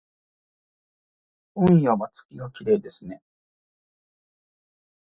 [1.53, 3.21] 今夜は月がきれいですね